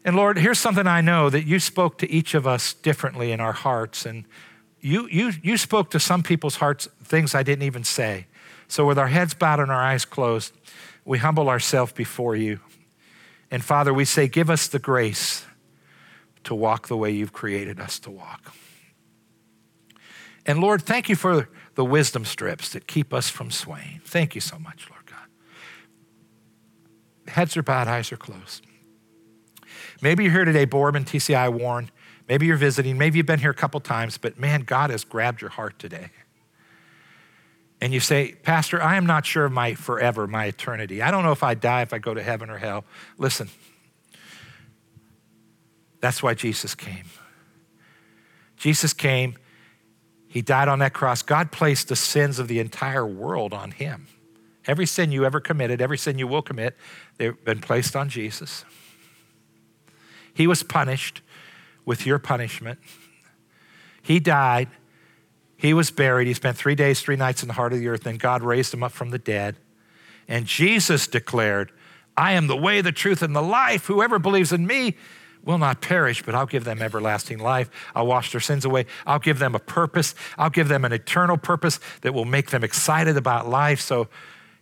[0.04, 3.40] And Lord, here's something I know that you spoke to each of us differently in
[3.40, 4.04] our hearts.
[4.04, 4.24] And
[4.80, 8.26] you, you, you spoke to some people's hearts things I didn't even say.
[8.66, 10.54] So, with our heads bowed and our eyes closed,
[11.04, 12.60] we humble ourselves before you.
[13.50, 15.44] And Father, we say, give us the grace
[16.44, 18.54] to walk the way you've created us to walk.
[20.44, 24.00] And Lord, thank you for the wisdom strips that keep us from swaying.
[24.04, 25.18] Thank you so much, Lord God.
[27.32, 28.66] Heads are bowed, eyes are closed.
[30.00, 31.90] Maybe you're here today, Boardman, TCI Warren.
[32.28, 32.98] Maybe you're visiting.
[32.98, 36.10] Maybe you've been here a couple times, but man, God has grabbed your heart today.
[37.80, 41.02] And you say, Pastor, I am not sure of my forever, my eternity.
[41.02, 42.84] I don't know if I die, if I go to heaven or hell.
[43.18, 43.48] Listen,
[46.00, 47.06] that's why Jesus came.
[48.56, 49.36] Jesus came,
[50.32, 51.22] He died on that cross.
[51.22, 54.08] God placed the sins of the entire world on Him.
[54.66, 56.76] Every sin you ever committed, every sin you will commit,
[57.18, 58.64] they've been placed on Jesus.
[60.32, 61.20] He was punished
[61.84, 62.78] with your punishment.
[64.02, 64.68] He died
[65.62, 66.26] he was buried.
[66.26, 68.02] He spent three days, three nights in the heart of the earth.
[68.02, 69.54] Then God raised him up from the dead.
[70.26, 71.70] And Jesus declared,
[72.16, 73.86] I am the way, the truth, and the life.
[73.86, 74.96] Whoever believes in me
[75.44, 77.70] will not perish, but I'll give them everlasting life.
[77.94, 78.86] I'll wash their sins away.
[79.06, 80.14] I'll give them a purpose.
[80.38, 83.80] I'll give them an eternal purpose that will make them excited about life.
[83.80, 84.08] So,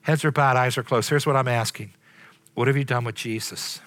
[0.03, 1.11] heads are bowed, eyes are closed.
[1.11, 1.93] Here's what I'm asking
[2.55, 3.81] What have you done with Jesus?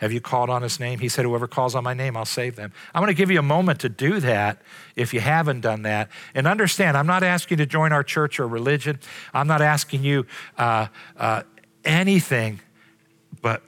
[0.00, 0.98] Have you called on his name?
[0.98, 2.72] He said, Whoever calls on my name, I'll save them.
[2.94, 4.62] I'm going to give you a moment to do that
[4.96, 6.08] if you haven't done that.
[6.34, 8.98] And understand, I'm not asking you to join our church or religion.
[9.34, 10.24] I'm not asking you
[10.56, 10.86] uh,
[11.18, 11.42] uh,
[11.84, 12.60] anything,
[13.42, 13.62] but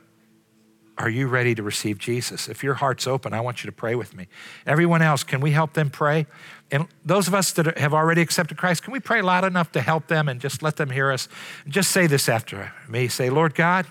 [0.98, 2.48] are you ready to receive Jesus?
[2.48, 4.28] If your heart's open, I want you to pray with me.
[4.66, 6.26] Everyone else, can we help them pray?
[6.70, 9.80] And those of us that have already accepted Christ, can we pray loud enough to
[9.80, 11.28] help them and just let them hear us?
[11.66, 13.08] Just say this after me.
[13.08, 13.86] Say, Lord God,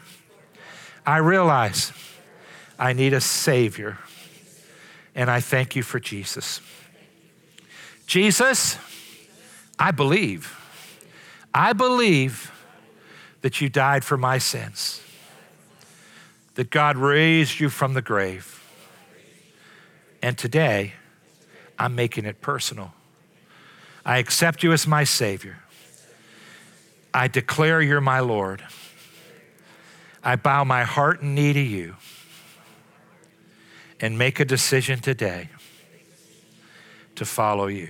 [1.05, 1.91] I realize
[2.77, 3.97] I need a Savior,
[5.15, 6.61] and I thank you for Jesus.
[8.05, 8.77] Jesus,
[9.77, 10.57] I believe.
[11.53, 12.51] I believe
[13.41, 15.01] that you died for my sins,
[16.61, 18.63] that God raised you from the grave.
[20.21, 20.93] And today,
[21.79, 22.93] I'm making it personal.
[24.05, 25.57] I accept you as my Savior.
[27.15, 28.61] I declare you're my Lord.
[30.23, 31.95] I bow my heart and knee to you
[33.99, 35.49] and make a decision today
[37.15, 37.89] to follow you.